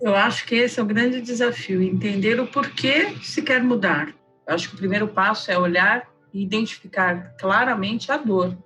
[0.00, 4.08] Eu acho que esse é o grande desafio, entender o porquê se quer mudar.
[4.46, 8.56] Eu acho que o primeiro passo é olhar e identificar claramente a dor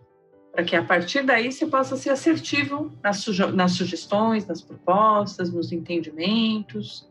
[0.57, 5.53] para que a partir daí você possa ser assertivo nas, suge nas sugestões, nas propostas,
[5.53, 7.07] nos entendimentos.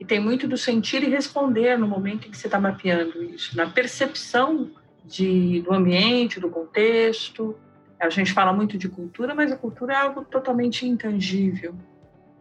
[0.00, 3.54] E tem muito do sentir e responder no momento em que você está mapeando isso,
[3.54, 4.70] na percepção
[5.04, 7.54] de, do ambiente, do contexto.
[8.00, 11.74] A gente fala muito de cultura, mas a cultura é algo totalmente intangível.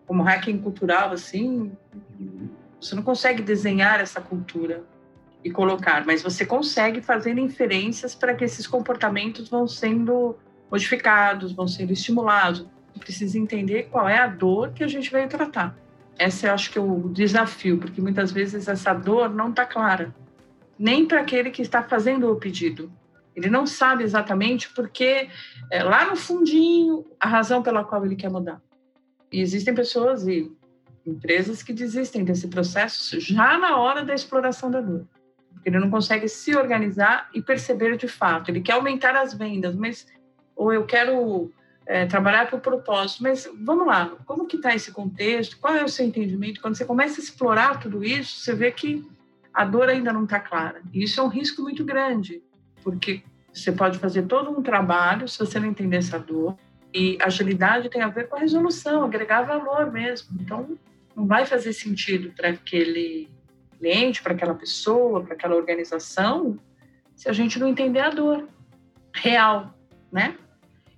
[0.05, 1.73] Como hacking cultural, assim,
[2.79, 4.81] você não consegue desenhar essa cultura
[5.47, 10.35] e colocar, mas você consegue fazer inferências para que esses comportamentos vão sendo
[10.69, 12.65] modificados, vão sendo estimulados.
[12.99, 15.77] Precisa entender qual é a dor que a gente veio tratar.
[16.19, 20.13] Esse eu acho que é o desafio, porque muitas vezes essa dor não está clara,
[20.77, 22.91] nem para aquele que está fazendo o pedido.
[23.35, 25.29] Ele não sabe exatamente porque
[25.71, 28.59] é, lá no fundinho a razão pela qual ele quer mudar.
[29.31, 30.51] E existem pessoas e
[31.05, 35.07] empresas que desistem desse processo já na hora da exploração da dor
[35.67, 38.49] ele não consegue se organizar e perceber de fato.
[38.49, 40.07] Ele quer aumentar as vendas, mas
[40.55, 41.51] ou eu quero
[41.85, 43.21] é, trabalhar por propósito.
[43.21, 45.57] Mas vamos lá, como que está esse contexto?
[45.59, 46.61] Qual é o seu entendimento?
[46.61, 49.05] Quando você começa a explorar tudo isso, você vê que
[49.53, 50.81] a dor ainda não está clara.
[50.93, 52.41] E isso é um risco muito grande,
[52.81, 56.57] porque você pode fazer todo um trabalho se você não entender essa dor.
[56.93, 60.37] E agilidade tem a ver com a resolução, agregar valor mesmo.
[60.39, 60.77] Então,
[61.13, 63.29] não vai fazer sentido para aquele
[63.77, 66.59] cliente, para aquela pessoa, para aquela organização,
[67.15, 68.47] se a gente não entender a dor
[69.13, 69.73] real,
[70.11, 70.35] né?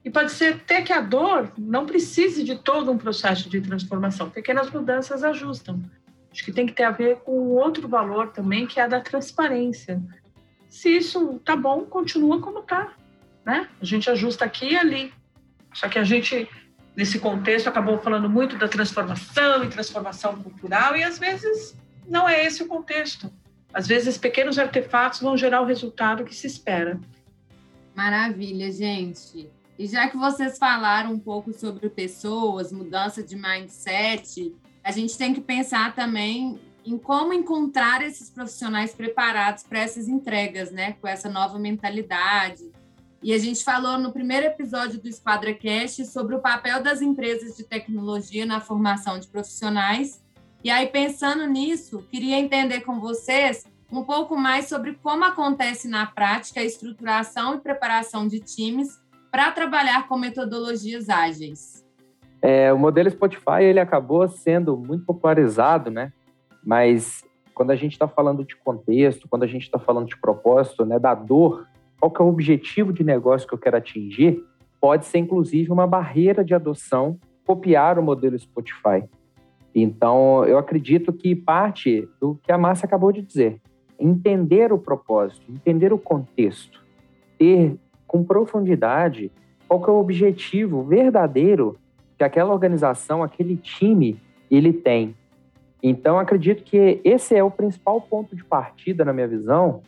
[0.04, 4.30] E pode ser até que a dor não precise de todo um processo de transformação.
[4.30, 5.82] Pequenas mudanças ajustam.
[6.32, 9.02] Acho que tem que ter a ver com outro valor também, que é a da
[9.02, 10.02] transparência.
[10.70, 12.94] Se isso tá bom, continua como tá,
[13.46, 13.68] né?
[13.82, 15.14] A gente ajusta aqui e ali.
[15.74, 16.48] Só que a gente,
[16.96, 21.76] nesse contexto, acabou falando muito da transformação e transformação cultural, e às vezes
[22.10, 23.32] não é esse o contexto.
[23.74, 27.00] Às vezes, pequenos artefatos vão gerar o resultado que se espera.
[27.96, 29.50] Maravilha, gente.
[29.78, 35.34] E já que vocês falaram um pouco sobre pessoas, mudança de mindset, a gente tem
[35.34, 40.94] que pensar também em como encontrar esses profissionais preparados para essas entregas, né?
[40.94, 42.72] Com essa nova mentalidade.
[43.22, 47.56] E a gente falou no primeiro episódio do Esquadra Cast sobre o papel das empresas
[47.56, 50.22] de tecnologia na formação de profissionais
[50.64, 56.06] e aí, pensando nisso, queria entender com vocês um pouco mais sobre como acontece na
[56.06, 59.00] prática a estruturação e preparação de times
[59.32, 61.86] para trabalhar com metodologias ágeis.
[62.42, 66.12] É, o modelo Spotify ele acabou sendo muito popularizado, né?
[66.64, 70.86] Mas quando a gente está falando de contexto, quando a gente está falando de propósito,
[70.86, 71.68] né, da dor,
[72.00, 74.42] qual que é o objetivo de negócio que eu quero atingir,
[74.80, 79.04] pode ser inclusive uma barreira de adoção copiar o modelo Spotify.
[79.74, 83.62] Então, eu acredito que parte do que a Márcia acabou de dizer,
[84.00, 86.84] entender o propósito, entender o contexto,
[87.38, 87.76] ter
[88.08, 89.32] com profundidade
[89.68, 91.78] qual é o objetivo verdadeiro
[92.18, 95.16] que aquela organização, aquele time, ele tem.
[95.82, 99.82] Então, acredito que esse é o principal ponto de partida, na minha visão,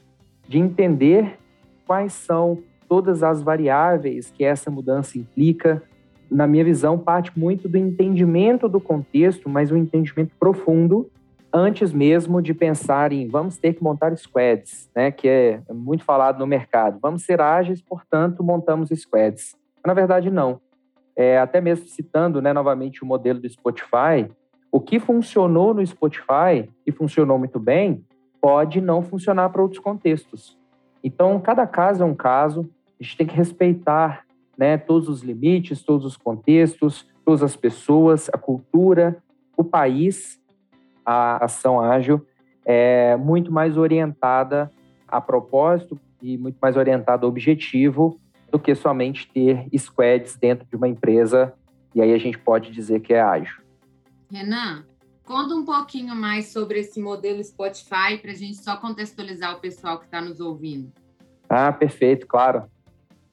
[0.47, 1.37] de entender
[1.85, 5.83] quais são todas as variáveis que essa mudança implica,
[6.31, 11.11] na minha visão, parte muito do entendimento do contexto, mas um entendimento profundo
[11.53, 16.39] antes mesmo de pensar em vamos ter que montar squads, né, que é muito falado
[16.39, 16.97] no mercado.
[17.01, 19.57] Vamos ser ágeis, portanto, montamos squads.
[19.85, 20.61] Na verdade, não.
[21.13, 24.31] É, até mesmo citando né, novamente o modelo do Spotify,
[24.71, 28.05] o que funcionou no Spotify e funcionou muito bem,
[28.39, 30.57] pode não funcionar para outros contextos.
[31.03, 34.23] Então, cada caso é um caso, a gente tem que respeitar
[34.61, 39.17] né, todos os limites, todos os contextos, todas as pessoas, a cultura,
[39.57, 40.39] o país
[41.03, 42.23] a ação ágil
[42.63, 44.71] é muito mais orientada
[45.07, 48.19] a propósito e muito mais orientada a objetivo
[48.51, 51.55] do que somente ter squads dentro de uma empresa
[51.95, 53.63] e aí a gente pode dizer que é ágil.
[54.31, 54.85] Renan,
[55.25, 59.97] conta um pouquinho mais sobre esse modelo Spotify para a gente só contextualizar o pessoal
[59.97, 60.91] que está nos ouvindo.
[61.49, 62.69] Ah, perfeito, claro.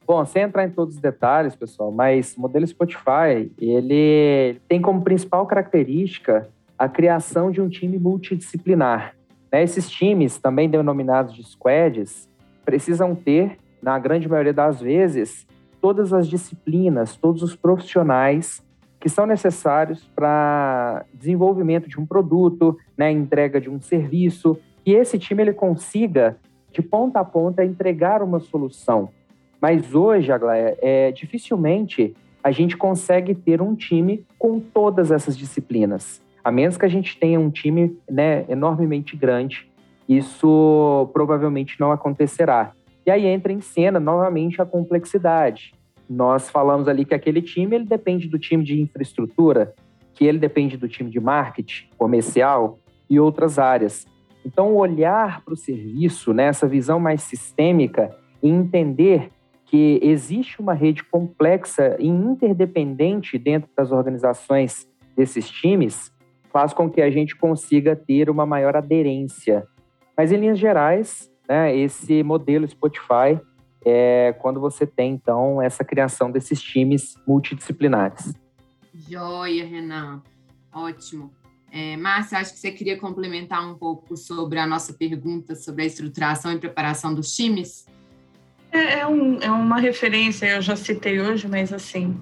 [0.09, 5.03] Bom, sem entrar em todos os detalhes, pessoal, mas o modelo Spotify, ele tem como
[5.03, 9.15] principal característica a criação de um time multidisciplinar.
[9.53, 9.63] Né?
[9.63, 12.27] Esses times, também denominados de squads,
[12.65, 15.47] precisam ter, na grande maioria das vezes,
[15.79, 18.65] todas as disciplinas, todos os profissionais
[18.99, 25.19] que são necessários para desenvolvimento de um produto, né, entrega de um serviço, que esse
[25.19, 26.39] time ele consiga
[26.73, 29.11] de ponta a ponta entregar uma solução.
[29.61, 36.23] Mas hoje, Aglaia, é, dificilmente a gente consegue ter um time com todas essas disciplinas.
[36.43, 39.69] A menos que a gente tenha um time né, enormemente grande,
[40.09, 42.73] isso provavelmente não acontecerá.
[43.05, 45.75] E aí entra em cena novamente a complexidade.
[46.09, 49.75] Nós falamos ali que aquele time ele depende do time de infraestrutura,
[50.15, 52.79] que ele depende do time de marketing, comercial
[53.11, 54.07] e outras áreas.
[54.45, 59.31] Então, olhar para o serviço, né, essa visão mais sistêmica e entender
[59.69, 66.11] que existe uma rede complexa e interdependente dentro das organizações desses times,
[66.51, 69.67] faz com que a gente consiga ter uma maior aderência.
[70.17, 73.39] Mas, em linhas gerais, né, esse modelo Spotify
[73.85, 78.35] é quando você tem, então, essa criação desses times multidisciplinares.
[78.95, 80.23] Joia, Renan.
[80.73, 81.31] Ótimo.
[81.71, 85.87] É, Márcia, acho que você queria complementar um pouco sobre a nossa pergunta sobre a
[85.87, 87.87] estruturação e preparação dos times?
[88.71, 92.21] É, é, um, é uma referência, eu já citei hoje, mas assim,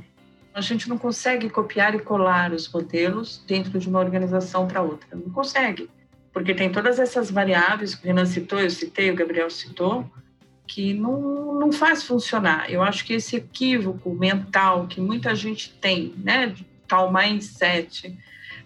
[0.54, 5.08] a gente não consegue copiar e colar os modelos dentro de uma organização para outra.
[5.12, 5.90] Não consegue,
[6.32, 10.08] porque tem todas essas variáveis que o Renan citou, eu citei, o Gabriel citou,
[10.66, 12.70] que não, não faz funcionar.
[12.70, 16.54] Eu acho que esse equívoco mental que muita gente tem, né,
[16.88, 18.16] tal mindset,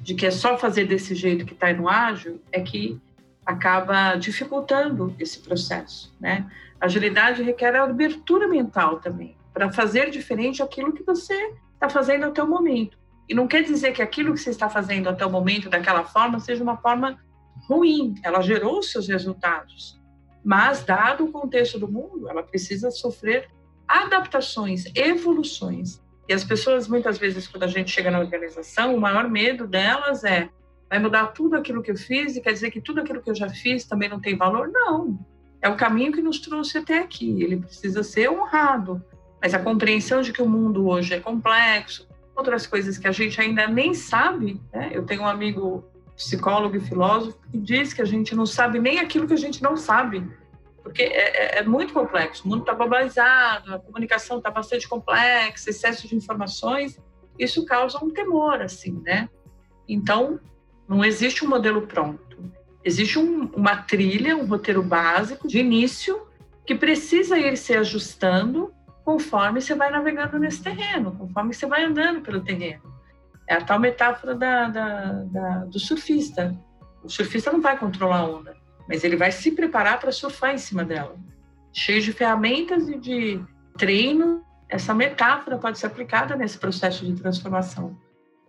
[0.01, 2.99] de que é só fazer desse jeito que está no ágil, é que
[3.45, 6.47] acaba dificultando esse processo, né?
[6.81, 12.49] Agilidade requer abertura mental também, para fazer diferente aquilo que você está fazendo até o
[12.49, 12.99] momento.
[13.29, 16.41] E não quer dizer que aquilo que você está fazendo até o momento, daquela forma,
[16.41, 17.19] seja uma forma
[17.69, 18.15] ruim.
[18.25, 20.01] Ela gerou seus resultados.
[20.45, 23.49] Mas, dado o contexto do mundo, ela precisa sofrer
[23.87, 26.01] adaptações, evoluções.
[26.29, 30.25] E as pessoas, muitas vezes, quando a gente chega na organização, o maior medo delas
[30.25, 30.49] é
[30.89, 33.35] vai mudar tudo aquilo que eu fiz e quer dizer que tudo aquilo que eu
[33.35, 34.69] já fiz também não tem valor?
[34.73, 35.25] Não.
[35.63, 37.43] É o caminho que nos trouxe até aqui.
[37.43, 39.03] Ele precisa ser honrado
[39.41, 43.41] mas a compreensão de que o mundo hoje é complexo, outras coisas que a gente
[43.41, 44.61] ainda nem sabe.
[44.73, 44.91] Né?
[44.93, 48.99] Eu tenho um amigo psicólogo e filósofo que diz que a gente não sabe nem
[48.99, 50.29] aquilo que a gente não sabe,
[50.83, 52.45] porque é, é, é muito complexo.
[52.45, 56.99] O mundo está globalizado, a comunicação está bastante complexa, excesso de informações,
[57.39, 59.31] isso causa um temor, assim, né?
[59.89, 60.39] Então,
[60.87, 62.30] não existe um modelo pronto.
[62.85, 66.27] Existe um, uma trilha, um roteiro básico de início
[66.67, 68.73] que precisa ir se ajustando
[69.05, 72.83] conforme você vai navegando nesse terreno, conforme você vai andando pelo terreno.
[73.49, 76.57] É a tal metáfora da, da, da, do surfista.
[77.03, 78.57] O surfista não vai controlar a onda,
[78.89, 81.17] mas ele vai se preparar para surfar em cima dela.
[81.73, 83.43] Cheio de ferramentas e de
[83.77, 87.99] treino, essa metáfora pode ser aplicada nesse processo de transformação.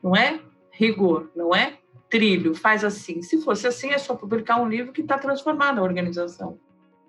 [0.03, 0.39] Não é
[0.71, 1.79] rigor, não é
[2.11, 3.23] trilho, faz assim.
[3.23, 6.59] Se fosse assim, é só publicar um livro que está transformando a organização.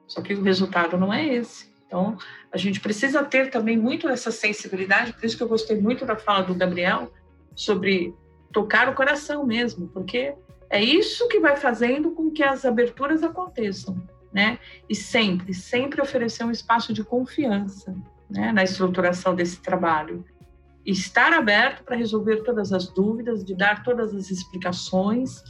[0.06, 1.70] Só que o resultado não é esse.
[1.86, 2.16] Então,
[2.50, 6.16] a gente precisa ter também muito essa sensibilidade, por isso que eu gostei muito da
[6.16, 7.12] fala do Gabriel
[7.54, 8.14] sobre
[8.50, 10.34] tocar o coração mesmo, porque
[10.70, 14.58] é isso que vai fazendo com que as aberturas aconteçam, né?
[14.88, 17.94] E sempre, sempre oferecer um espaço de confiança,
[18.30, 20.24] né, na estruturação desse trabalho.
[20.84, 25.42] Estar aberto para resolver todas as dúvidas, de dar todas as explicações,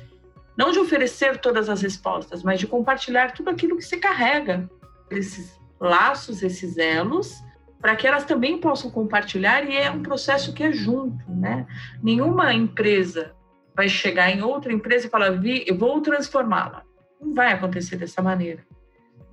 [0.57, 4.69] não de oferecer todas as respostas, mas de compartilhar tudo aquilo que se carrega,
[5.11, 7.43] esses laços, esses elos,
[7.81, 11.67] para que elas também possam compartilhar e é um processo que é junto, né?
[12.03, 13.35] Nenhuma empresa
[13.75, 16.85] vai chegar em outra empresa e falar, Vi, eu vou transformá-la.
[17.21, 18.65] Não vai acontecer dessa maneira.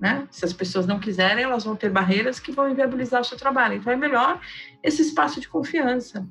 [0.00, 0.26] Né?
[0.30, 3.74] Se as pessoas não quiserem, elas vão ter barreiras que vão inviabilizar o seu trabalho.
[3.74, 4.40] Então, é melhor
[4.82, 6.26] esse espaço de confiança,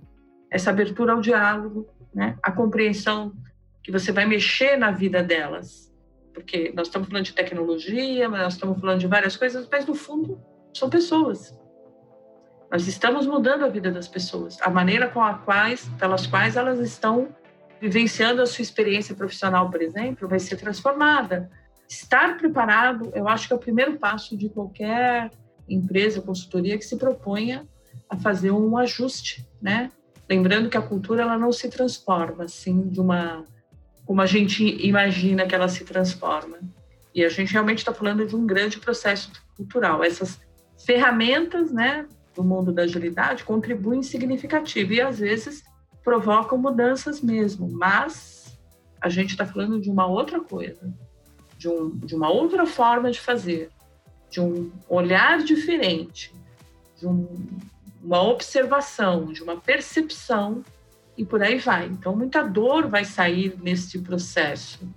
[0.50, 2.36] essa abertura ao diálogo, né?
[2.42, 3.32] a compreensão
[3.84, 5.94] que você vai mexer na vida delas.
[6.34, 10.42] Porque nós estamos falando de tecnologia, nós estamos falando de várias coisas, mas no fundo
[10.74, 11.56] são pessoas.
[12.72, 16.80] Nós estamos mudando a vida das pessoas, a maneira com a quais, pelas quais elas
[16.80, 17.36] estão
[17.82, 21.50] vivenciando a sua experiência profissional, por exemplo, vai ser transformada.
[21.90, 25.32] Estar preparado, eu acho que é o primeiro passo de qualquer
[25.68, 27.68] empresa, consultoria que se proponha
[28.08, 29.92] a fazer um ajuste, né?
[30.30, 33.44] Lembrando que a cultura ela não se transforma assim de uma
[34.06, 36.58] como a gente imagina que ela se transforma.
[37.14, 40.04] E a gente realmente está falando de um grande processo cultural.
[40.04, 40.40] Essas
[40.84, 45.64] ferramentas, né, do mundo da agilidade contribuem significativo e às vezes
[46.04, 48.58] provocam mudanças mesmo, mas
[49.02, 50.92] a gente está falando de uma outra coisa,
[51.60, 53.70] de, um, de uma outra forma de fazer,
[54.30, 56.34] de um olhar diferente,
[56.98, 57.28] de um,
[58.02, 60.64] uma observação, de uma percepção
[61.18, 61.88] e por aí vai.
[61.88, 64.90] Então, muita dor vai sair nesse processo.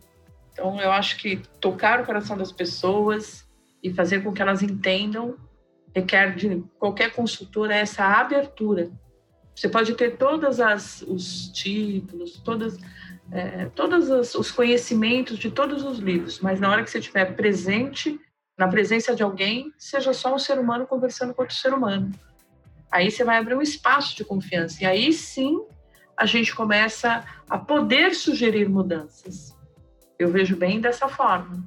[0.53, 3.45] Então, eu acho que tocar o coração das pessoas
[3.83, 5.37] e fazer com que elas entendam
[5.93, 8.89] requer de qualquer consultora essa abertura.
[9.55, 10.59] Você pode ter todos
[11.07, 12.79] os títulos, todas,
[13.33, 17.35] é, todos os, os conhecimentos de todos os livros, mas na hora que você estiver
[17.35, 18.21] presente,
[18.59, 22.11] na presença de alguém, seja só um ser humano conversando com outro ser humano.
[22.91, 24.85] Aí você vai abrir um espaço de confiança.
[24.85, 25.59] E aí sim
[26.15, 29.57] a gente começa a poder sugerir mudanças.
[30.19, 31.65] Eu vejo bem dessa forma.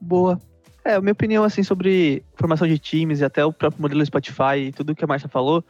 [0.00, 0.40] Boa.
[0.84, 4.58] É, a minha opinião, assim, sobre formação de times e até o próprio modelo Spotify
[4.66, 5.64] e tudo que a Marcia falou,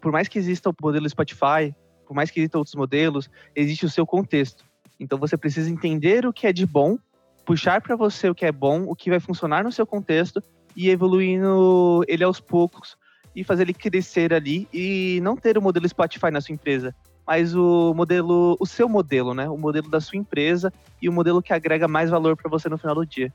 [0.00, 1.74] por mais que exista o modelo Spotify,
[2.12, 4.66] por mais que existam outros modelos, existe o seu contexto.
[5.00, 6.98] Então você precisa entender o que é de bom,
[7.46, 10.42] puxar para você o que é bom, o que vai funcionar no seu contexto
[10.76, 12.98] e evoluindo ele aos poucos
[13.34, 16.94] e fazer ele crescer ali e não ter o modelo Spotify na sua empresa,
[17.26, 19.48] mas o modelo, o seu modelo, né?
[19.48, 22.76] O modelo da sua empresa e o modelo que agrega mais valor para você no
[22.76, 23.32] final do dia.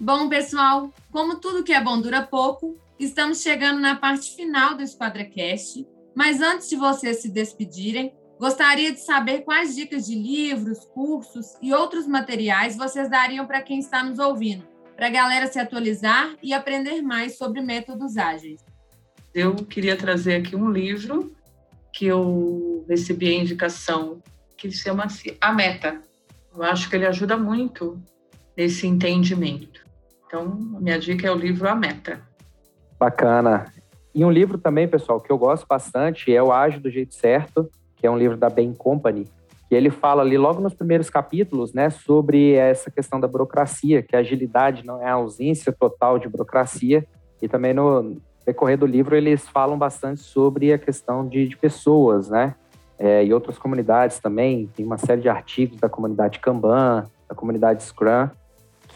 [0.00, 4.86] Bom, pessoal, como tudo que é bom dura pouco, estamos chegando na parte final do
[4.86, 5.95] SquadraCast.
[6.16, 11.74] Mas antes de vocês se despedirem, gostaria de saber quais dicas de livros, cursos e
[11.74, 16.54] outros materiais vocês dariam para quem está nos ouvindo, para a galera se atualizar e
[16.54, 18.64] aprender mais sobre métodos ágeis.
[19.34, 21.36] Eu queria trazer aqui um livro
[21.92, 24.22] que eu recebi a indicação,
[24.56, 26.00] que chama-se A Meta.
[26.54, 28.02] Eu acho que ele ajuda muito
[28.56, 29.84] nesse entendimento.
[30.26, 32.22] Então, a minha dica é o livro A Meta.
[32.98, 33.70] Bacana.
[34.16, 37.68] E um livro também, pessoal, que eu gosto bastante é o Ágil do Jeito Certo,
[37.96, 39.28] que é um livro da Bain Company,
[39.68, 44.16] que ele fala ali logo nos primeiros capítulos, né, sobre essa questão da burocracia, que
[44.16, 47.04] a agilidade não é a ausência total de burocracia,
[47.42, 52.30] e também no decorrer do livro eles falam bastante sobre a questão de, de pessoas,
[52.30, 52.54] né,
[52.98, 57.82] é, e outras comunidades também, tem uma série de artigos da comunidade Kanban, da comunidade
[57.82, 58.30] Scrum,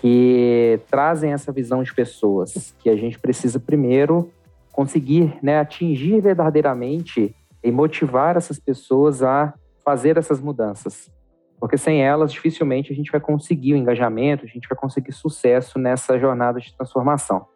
[0.00, 4.32] que trazem essa visão de pessoas, que a gente precisa primeiro
[4.72, 9.54] conseguir né, atingir verdadeiramente e motivar essas pessoas a
[9.84, 11.10] fazer essas mudanças.
[11.58, 15.78] Porque sem elas, dificilmente a gente vai conseguir o engajamento, a gente vai conseguir sucesso
[15.78, 17.46] nessa jornada de transformação.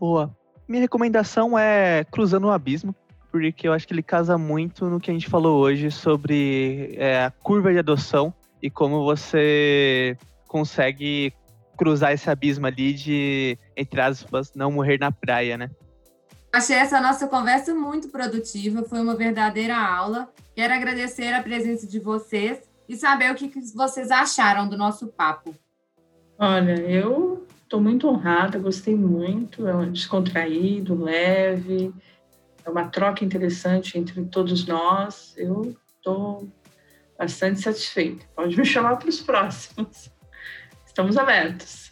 [0.00, 0.34] Boa.
[0.66, 2.94] Minha recomendação é Cruzando o Abismo,
[3.30, 7.24] porque eu acho que ele casa muito no que a gente falou hoje sobre é,
[7.24, 10.16] a curva de adoção e como você
[10.48, 11.32] consegue
[11.76, 15.70] cruzar esse abismo ali de, entre aspas, não morrer na praia, né?
[16.56, 20.32] Achei essa nossa conversa muito produtiva, foi uma verdadeira aula.
[20.54, 25.54] Quero agradecer a presença de vocês e saber o que vocês acharam do nosso papo.
[26.38, 31.92] Olha, eu estou muito honrada, gostei muito, é um descontraído, leve,
[32.64, 35.34] é uma troca interessante entre todos nós.
[35.36, 36.48] Eu estou
[37.18, 38.24] bastante satisfeita.
[38.34, 40.10] Pode me chamar para os próximos
[40.96, 41.85] estamos abertos.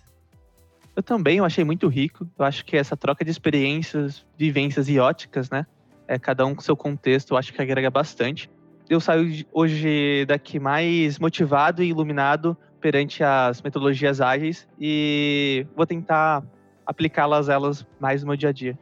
[0.97, 2.27] Eu também, eu achei muito rico.
[2.39, 5.67] Eu acho que essa troca de experiências, vivências e óticas, né?
[6.07, 8.51] É, cada um com seu contexto, eu acho que agrega bastante.
[8.89, 16.45] Eu saio hoje daqui mais motivado e iluminado perante as metodologias ágeis e vou tentar
[16.85, 18.79] aplicá-las elas mais no meu dia a dia.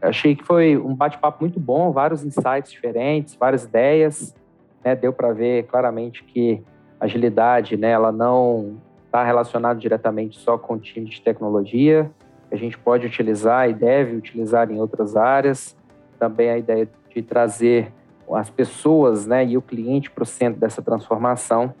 [0.00, 4.34] achei que foi um bate-papo muito bom, vários insights diferentes, várias ideias.
[4.82, 4.96] Né?
[4.96, 6.62] Deu para ver claramente que
[6.98, 12.10] agilidade, né, ela não está relacionado diretamente só com o time de tecnologia,
[12.52, 15.76] a gente pode utilizar e deve utilizar em outras áreas.
[16.18, 17.92] Também a ideia de trazer
[18.30, 21.74] as pessoas né, e o cliente para o centro dessa transformação,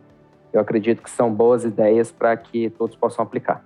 [0.52, 3.62] eu acredito que são boas ideias para que todos possam aplicar.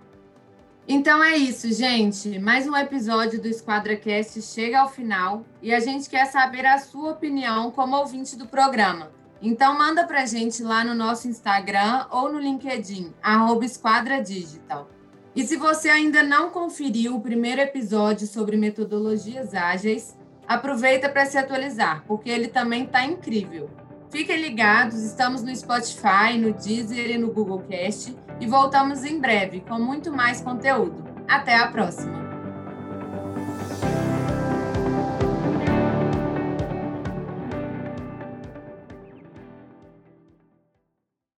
[0.86, 2.40] Então é isso, gente.
[2.40, 7.12] Mais um episódio do EsquadraCast chega ao final e a gente quer saber a sua
[7.12, 9.10] opinião como ouvinte do programa.
[9.42, 14.88] Então manda para a gente lá no nosso Instagram ou no LinkedIn, arroba Esquadra Digital.
[15.34, 20.16] E se você ainda não conferiu o primeiro episódio sobre metodologias ágeis,
[20.46, 23.68] aproveita para se atualizar, porque ele também está incrível.
[24.10, 29.60] Fiquem ligados, estamos no Spotify, no Deezer e no Google Cast e voltamos em breve
[29.60, 31.02] com muito mais conteúdo.
[31.26, 32.31] Até a próxima!